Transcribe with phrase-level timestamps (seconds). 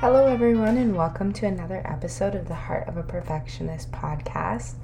[0.00, 4.74] Hello, everyone, and welcome to another episode of the Heart of a Perfectionist podcast.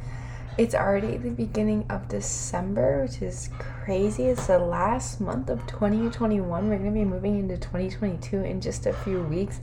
[0.59, 4.24] It's already the beginning of December, which is crazy.
[4.24, 6.68] It's the last month of 2021.
[6.68, 9.60] We're going to be moving into 2022 in just a few weeks.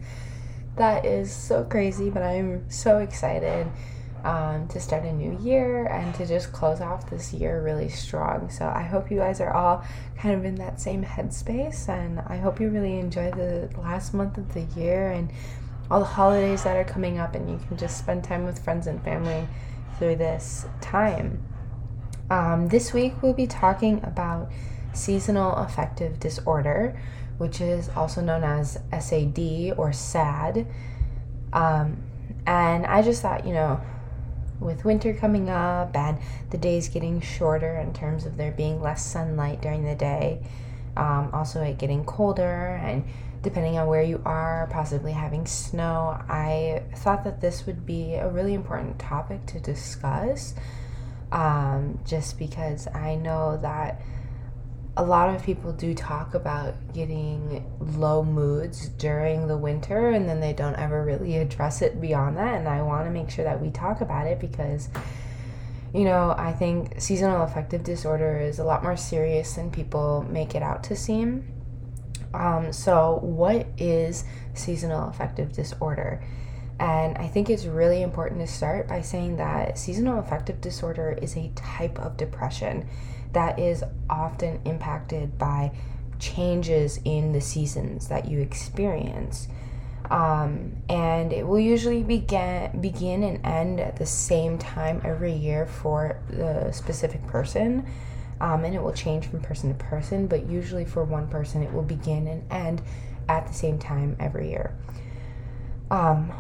[0.77, 3.67] That is so crazy, but I'm so excited
[4.23, 8.49] um, to start a new year and to just close off this year really strong.
[8.49, 9.84] So I hope you guys are all
[10.17, 14.38] kind of in that same headspace, and I hope you really enjoy the last month
[14.38, 15.31] of the year and
[15.89, 18.88] all the holidays that are coming up, and you can just spend time with friends
[18.88, 19.47] and family
[19.97, 21.44] through this time.
[22.30, 24.52] Um, this week we'll be talking about
[24.94, 26.99] seasonal affective disorder,
[27.38, 30.67] which is also known as SAD or SAD.
[31.52, 32.03] Um,
[32.45, 33.81] and I just thought, you know,
[34.62, 36.20] with winter coming up and
[36.52, 40.42] the days getting shorter in terms of there being less sunlight during the day,
[40.95, 43.04] um, also it getting colder and
[43.42, 48.30] depending on where you are, possibly having snow, I thought that this would be a
[48.30, 50.54] really important topic to discuss
[51.32, 54.02] um, just because I know that
[54.97, 60.39] a lot of people do talk about getting low moods during the winter and then
[60.39, 63.61] they don't ever really address it beyond that and i want to make sure that
[63.61, 64.89] we talk about it because
[65.94, 70.56] you know i think seasonal affective disorder is a lot more serious than people make
[70.56, 71.45] it out to seem.
[72.33, 76.23] Um, so what is seasonal affective disorder?
[76.80, 81.36] And I think it's really important to start by saying that seasonal affective disorder is
[81.38, 82.88] a type of depression
[83.33, 85.71] that is often impacted by
[86.19, 89.47] changes in the seasons that you experience.
[90.09, 95.65] Um, and it will usually begin begin and end at the same time every year
[95.65, 97.86] for the specific person.
[98.41, 101.71] Um, and it will change from person to person, but usually for one person, it
[101.71, 102.81] will begin and end
[103.30, 104.75] at the same time every year.
[105.91, 106.33] Um,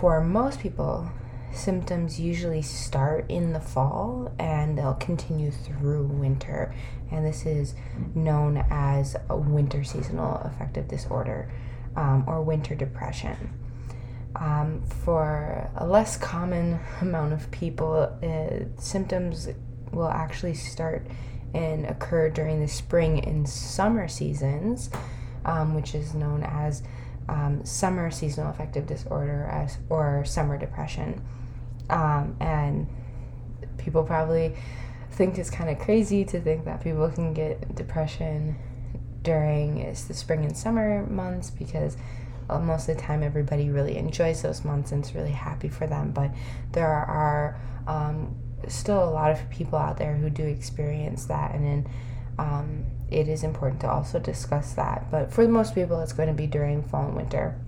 [0.00, 1.10] for most people,
[1.54, 6.74] symptoms usually start in the fall and they'll continue through winter.
[7.10, 7.74] And this is
[8.14, 11.50] known as a winter seasonal affective disorder
[11.96, 13.52] um, or winter depression.
[14.36, 19.48] Um, for a less common amount of people, uh, symptoms
[19.92, 21.06] will actually start
[21.54, 24.90] and occur during the spring and summer seasons,
[25.44, 26.82] um, which is known as
[27.28, 31.22] um, summer seasonal affective disorder as or summer depression.
[31.90, 32.86] Um, and
[33.78, 34.56] people probably
[35.12, 38.56] think it's kind of crazy to think that people can get depression
[39.22, 41.96] during is the spring and summer months because
[42.50, 45.86] uh, most of the time everybody really enjoys those months and is really happy for
[45.86, 46.10] them.
[46.10, 46.30] But
[46.72, 48.36] there are um,
[48.68, 51.92] still a lot of people out there who do experience that and then
[52.38, 55.10] um, it is important to also discuss that.
[55.10, 57.58] But for most people it's going to be during fall and winter.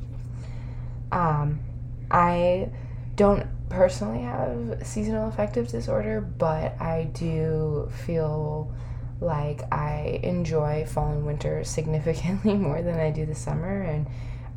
[1.13, 1.61] Um,
[2.11, 2.69] i
[3.17, 8.73] don't personally have seasonal affective disorder, but I do feel
[9.21, 14.07] like I enjoy fall and winter significantly more than I do the summer, and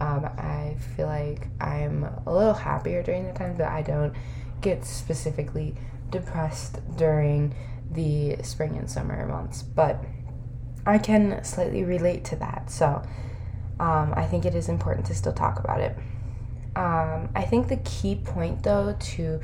[0.01, 4.13] um, I feel like I'm a little happier during the times that I don't
[4.61, 5.75] get specifically
[6.09, 7.53] depressed during
[7.91, 9.61] the spring and summer months.
[9.61, 10.03] But
[10.85, 13.01] I can slightly relate to that, so
[13.79, 15.97] um, I think it is important to still talk about it.
[16.79, 19.41] Um, I think the key point, though, to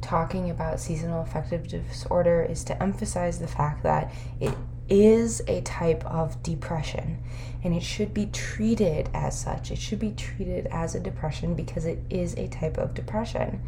[0.00, 4.10] talking about seasonal affective disorder is to emphasize the fact that
[4.40, 4.56] it
[4.88, 7.22] is a type of depression
[7.62, 9.70] and it should be treated as such.
[9.70, 13.60] It should be treated as a depression because it is a type of depression.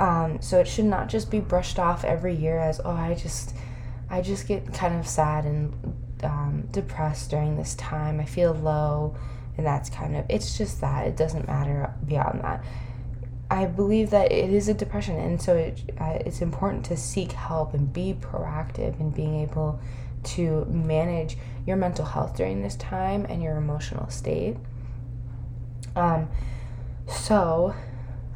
[0.00, 3.54] Um, so it should not just be brushed off every year as, oh, I just.
[4.08, 5.74] I just get kind of sad and
[6.22, 8.20] um, depressed during this time.
[8.20, 9.16] I feel low
[9.56, 12.64] and that's kind of it's just that it doesn't matter beyond that.
[13.50, 17.32] I believe that it is a depression and so it, uh, it's important to seek
[17.32, 19.80] help and be proactive in being able
[20.24, 24.56] to manage your mental health during this time and your emotional state.
[25.94, 26.28] Um,
[27.08, 27.74] so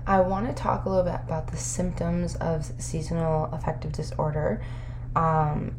[0.07, 4.63] i want to talk a little bit about the symptoms of seasonal affective disorder.
[5.15, 5.75] Um,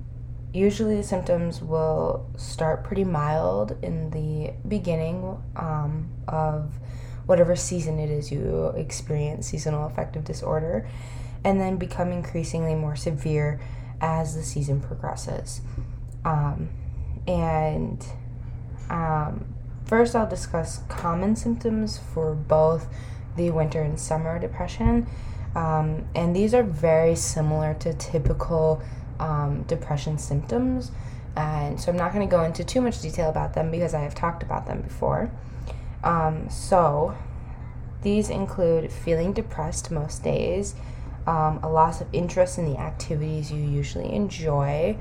[0.54, 6.74] usually the symptoms will start pretty mild in the beginning um, of
[7.26, 10.88] whatever season it is you experience seasonal affective disorder,
[11.44, 13.60] and then become increasingly more severe
[14.02, 15.62] as the season progresses.
[16.26, 16.70] Um,
[17.28, 18.06] and
[18.90, 19.46] um,
[19.86, 22.88] first, I'll discuss common symptoms for both
[23.38, 25.08] the winter and summer depression.
[25.56, 28.82] Um, and these are very similar to typical
[29.22, 30.92] um, depression symptoms.
[31.36, 34.02] And so I'm not going to go into too much detail about them because I
[34.02, 35.32] have talked about them before.
[36.04, 37.16] Um, so
[38.02, 40.76] these include feeling depressed most days,
[41.28, 44.98] um, a loss of interest in the activities you usually enjoy,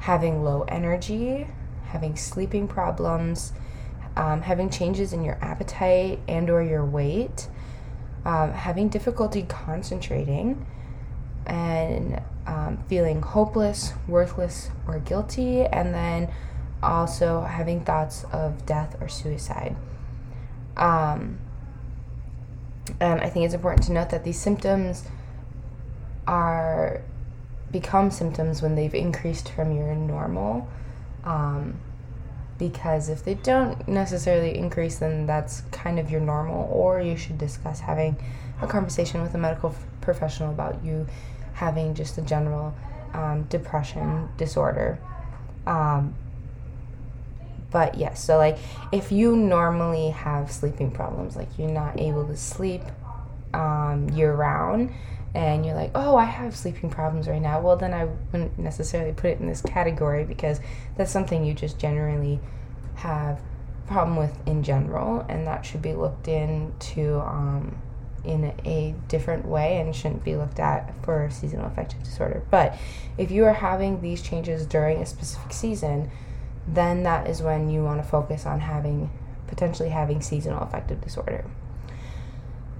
[0.00, 1.46] having low energy,
[1.86, 3.52] having sleeping problems,
[4.16, 7.46] um, having changes in your appetite and or your weight,
[8.24, 10.66] um, having difficulty concentrating,
[11.46, 12.20] and
[12.68, 16.30] um, feeling hopeless, worthless, or guilty, and then
[16.82, 19.74] also having thoughts of death or suicide.
[20.76, 21.38] Um,
[23.00, 25.04] and I think it's important to note that these symptoms
[26.26, 27.02] are
[27.70, 30.68] become symptoms when they've increased from your normal.
[31.24, 31.80] Um,
[32.58, 37.38] because if they don't necessarily increase, then that's kind of your normal, or you should
[37.38, 38.16] discuss having
[38.60, 41.06] a conversation with a medical f- professional about you
[41.58, 42.72] having just a general
[43.14, 44.98] um, depression disorder.
[45.66, 46.14] Um,
[47.70, 48.58] but yes, so like
[48.92, 52.82] if you normally have sleeping problems, like you're not able to sleep
[53.52, 54.92] um, year round,
[55.34, 59.12] and you're like, oh, I have sleeping problems right now, well, then I wouldn't necessarily
[59.12, 60.60] put it in this category because
[60.96, 62.40] that's something you just generally
[62.94, 63.40] have
[63.86, 67.76] problem with in general, and that should be looked into um,
[68.24, 72.42] in a different way and shouldn't be looked at for seasonal affective disorder.
[72.50, 72.76] But
[73.16, 76.10] if you are having these changes during a specific season,
[76.66, 79.10] then that is when you want to focus on having
[79.46, 81.44] potentially having seasonal affective disorder.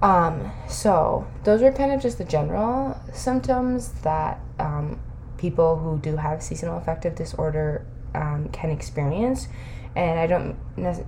[0.01, 4.99] Um, so those are kind of just the general symptoms that um,
[5.37, 7.85] people who do have seasonal affective disorder
[8.15, 9.47] um, can experience.
[9.95, 10.55] And I don't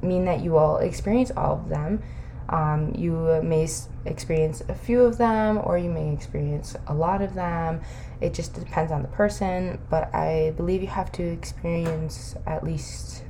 [0.03, 2.03] mean that you will experience all of them.
[2.49, 3.67] Um, you may
[4.05, 7.81] experience a few of them, or you may experience a lot of them.
[8.19, 13.23] It just depends on the person, but I believe you have to experience at least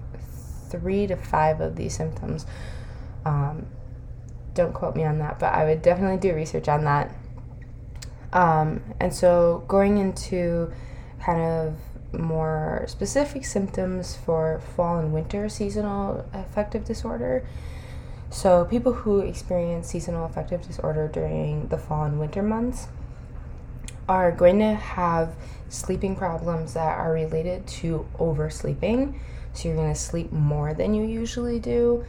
[0.69, 2.45] three to five of these symptoms.
[3.25, 3.67] Um,
[4.53, 7.13] don't quote me on that, but I would definitely do research on that.
[8.33, 10.71] Um, and so, going into
[11.19, 11.75] kind of
[12.19, 17.47] more specific symptoms for fall and winter seasonal affective disorder.
[18.31, 22.87] So, people who experience seasonal affective disorder during the fall and winter months
[24.07, 25.35] are going to have
[25.67, 29.19] sleeping problems that are related to oversleeping.
[29.53, 32.05] So, you're going to sleep more than you usually do.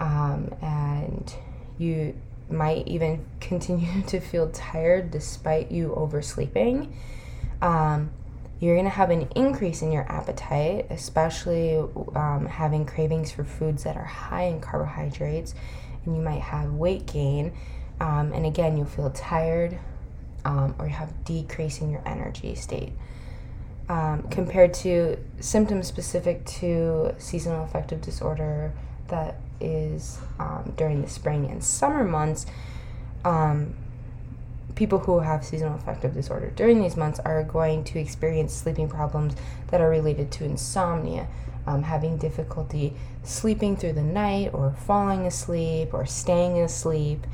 [0.00, 1.32] Um, and
[1.78, 2.16] you
[2.50, 6.92] might even continue to feel tired despite you oversleeping.
[7.62, 8.10] Um,
[8.62, 11.78] you're going to have an increase in your appetite, especially
[12.14, 15.56] um, having cravings for foods that are high in carbohydrates,
[16.04, 17.52] and you might have weight gain.
[18.00, 19.78] Um, and again, you'll feel tired
[20.44, 22.92] um, or you have decrease in your energy state.
[23.88, 28.72] Um, compared to symptoms specific to seasonal affective disorder
[29.08, 32.46] that is um, during the spring and summer months,
[33.24, 33.74] um,
[34.74, 39.34] people who have seasonal affective disorder during these months are going to experience sleeping problems
[39.70, 41.26] that are related to insomnia,
[41.66, 47.26] um, having difficulty sleeping through the night, or falling asleep, or staying asleep.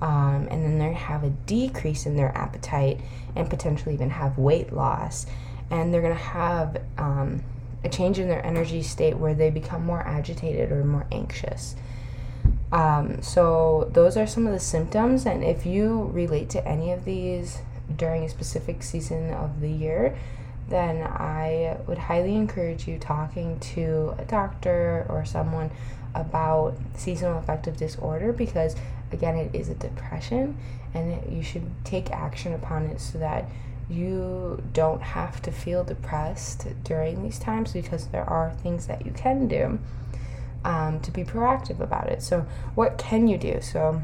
[0.00, 3.00] Um, and then they have a decrease in their appetite
[3.36, 5.26] and potentially even have weight loss.
[5.70, 7.42] And they're going to have um,
[7.84, 11.76] a change in their energy state where they become more agitated or more anxious.
[12.74, 17.04] Um, so, those are some of the symptoms, and if you relate to any of
[17.04, 17.58] these
[17.96, 20.18] during a specific season of the year,
[20.68, 25.70] then I would highly encourage you talking to a doctor or someone
[26.16, 28.74] about seasonal affective disorder because,
[29.12, 30.58] again, it is a depression
[30.94, 33.44] and you should take action upon it so that
[33.88, 39.12] you don't have to feel depressed during these times because there are things that you
[39.12, 39.78] can do
[40.64, 42.22] um, to be proactive about it.
[42.22, 43.60] So, what can you do?
[43.60, 44.02] So,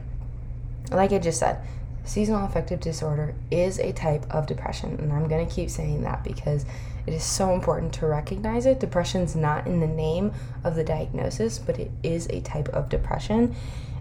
[0.91, 1.63] like I just said,
[2.05, 6.25] seasonal affective disorder is a type of depression, and I'm going to keep saying that
[6.25, 6.65] because
[7.07, 8.81] it is so important to recognize it.
[8.81, 10.33] Depression's not in the name
[10.65, 13.55] of the diagnosis, but it is a type of depression,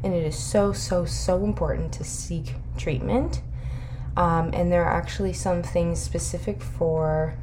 [0.04, 3.42] and it is so, so, so important to seek treatment.
[4.18, 7.36] Um, and there are actually some things specific for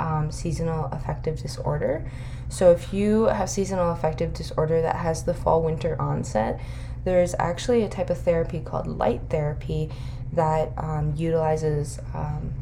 [0.00, 2.10] um, seasonal affective disorder.
[2.54, 6.60] So, if you have seasonal affective disorder that has the fall winter onset,
[7.02, 9.90] there's actually a type of therapy called light therapy
[10.32, 12.52] that um, utilizes um,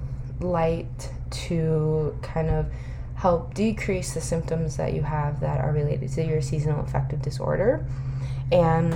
[0.41, 2.73] light to kind of
[3.17, 7.85] help decrease the symptoms that you have that are related to your seasonal affective disorder.
[8.51, 8.95] And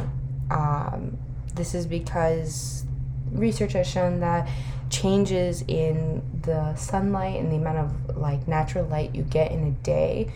[0.50, 1.18] um,
[1.54, 2.86] this is because
[3.32, 4.48] research has shown that
[4.88, 9.70] changes in the sunlight and the amount of like natural light you get in a
[9.82, 10.32] day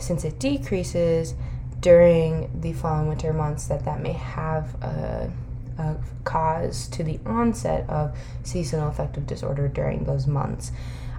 [0.00, 1.34] since it decreases
[1.80, 5.30] during the fall and winter months that that may have a,
[5.78, 10.72] a cause to the onset of seasonal affective disorder during those months.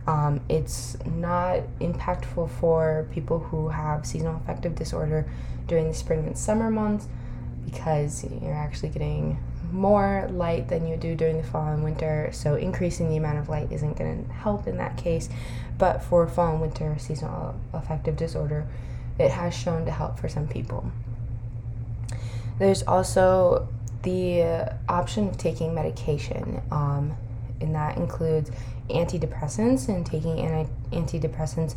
[0.08, 5.30] Um, it's not impactful for people who have seasonal affective disorder
[5.68, 7.08] during the spring and summer months
[7.66, 9.38] because you're actually getting
[9.72, 12.30] more light than you do during the fall and winter.
[12.32, 15.30] So increasing the amount of light isn't going to help in that case.
[15.78, 18.68] But for fall and winter seasonal affective disorder,
[19.18, 20.92] it has shown to help for some people.
[22.60, 23.68] There's also
[24.04, 27.16] the option of taking medication, um,
[27.60, 28.52] and that includes
[28.90, 31.76] antidepressants and taking anti- antidepressants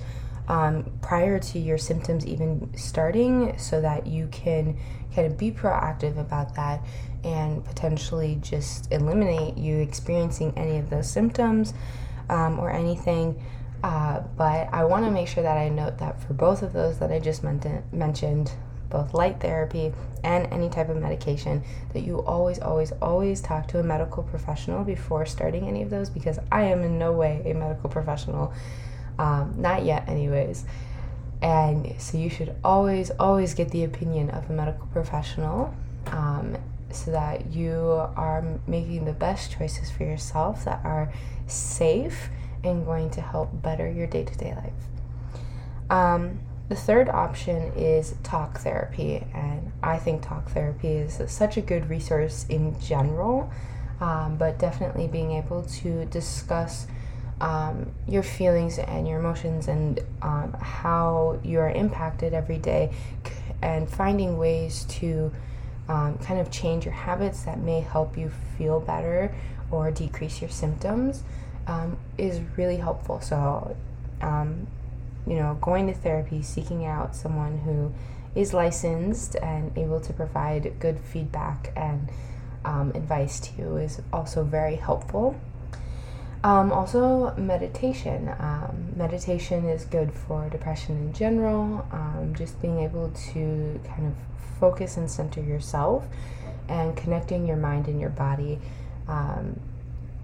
[0.49, 4.77] um, prior to your symptoms even starting so that you can
[5.15, 6.85] kind of be proactive about that
[7.25, 11.75] and potentially just eliminate you experiencing any of those symptoms
[12.29, 13.41] um, or anything.
[13.83, 16.99] Uh, but I want to make sure that I note that for both of those
[16.99, 18.53] that I just mentioned,
[18.89, 21.63] both light therapy and any type of medication,
[21.93, 26.09] that you always, always, always talk to a medical professional before starting any of those
[26.09, 28.53] because I am in no way a medical professional.
[29.19, 30.65] Um, not yet, anyways.
[31.43, 35.75] And so you should always, always get the opinion of a medical professional
[36.07, 36.57] um,
[36.95, 37.73] so that you
[38.17, 41.13] are making the best choices for yourself that are
[41.47, 42.31] safe
[42.63, 44.73] and going to help better your day to day life.
[45.91, 51.61] Um, the third option is talk therapy, and I think talk therapy is such a
[51.61, 53.51] good resource in general,
[54.01, 56.87] um, but definitely being able to discuss
[57.41, 62.91] um, your feelings and your emotions and um, how you are impacted every day
[63.61, 65.33] and finding ways to
[65.89, 69.35] um, kind of change your habits that may help you feel better
[69.71, 71.23] or decrease your symptoms
[71.67, 73.21] um, is really helpful.
[73.21, 73.77] So,
[74.21, 74.67] um,
[75.27, 77.93] you know, going to therapy, seeking out someone who
[78.35, 82.09] is licensed and able to provide good feedback and
[82.65, 85.37] um, advice to you is also very helpful.
[86.45, 88.29] Um, also, meditation.
[88.39, 91.87] Um, meditation is good for depression in general.
[91.91, 94.15] Um, just being able to kind of
[94.61, 96.05] focus and center yourself
[96.69, 98.59] and connecting your mind and your body
[99.09, 99.59] um,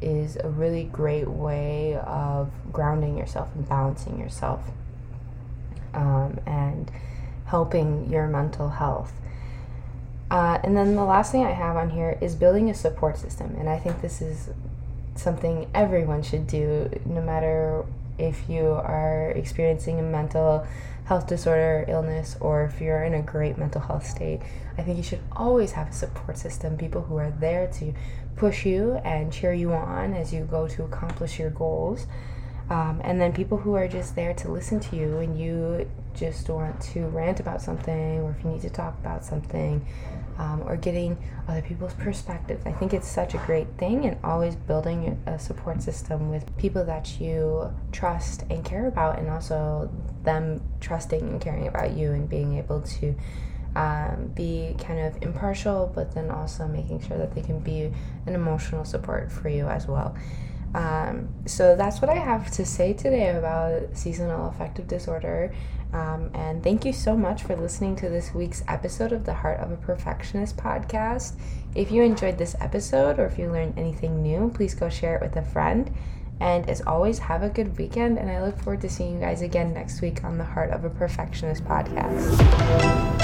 [0.02, 4.60] is a really great way of grounding yourself and balancing yourself
[5.94, 6.90] um, and
[7.46, 9.12] helping your mental health.
[10.30, 13.56] Uh, and then the last thing I have on here is building a support system.
[13.58, 14.50] And I think this is
[15.14, 17.84] something everyone should do, no matter
[18.18, 20.66] if you are experiencing a mental
[21.04, 24.40] health disorder, illness, or if you're in a great mental health state.
[24.78, 27.92] I think you should always have a support system, people who are there to
[28.36, 32.06] push you and cheer you on as you go to accomplish your goals.
[32.70, 36.48] Um, and then people who are just there to listen to you and you just
[36.48, 39.84] want to rant about something or if you need to talk about something
[40.40, 41.18] um, or getting
[41.48, 42.64] other people's perspectives.
[42.64, 46.82] I think it's such a great thing, and always building a support system with people
[46.86, 49.90] that you trust and care about, and also
[50.24, 53.14] them trusting and caring about you and being able to
[53.76, 57.92] um, be kind of impartial, but then also making sure that they can be
[58.26, 60.16] an emotional support for you as well.
[60.74, 65.52] Um, so that's what I have to say today about seasonal affective disorder.
[65.92, 69.60] Um, and thank you so much for listening to this week's episode of the Heart
[69.60, 71.34] of a Perfectionist podcast.
[71.74, 75.22] If you enjoyed this episode or if you learned anything new, please go share it
[75.22, 75.92] with a friend.
[76.40, 78.18] And as always, have a good weekend.
[78.18, 80.84] And I look forward to seeing you guys again next week on the Heart of
[80.84, 83.19] a Perfectionist podcast.